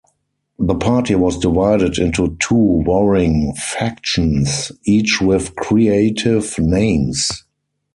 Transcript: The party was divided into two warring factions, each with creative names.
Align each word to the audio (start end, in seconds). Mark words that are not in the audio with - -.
The 0.57 0.73
party 0.73 1.13
was 1.13 1.37
divided 1.37 1.99
into 1.99 2.35
two 2.39 2.55
warring 2.55 3.53
factions, 3.53 4.71
each 4.83 5.21
with 5.21 5.55
creative 5.55 6.57
names. 6.57 7.29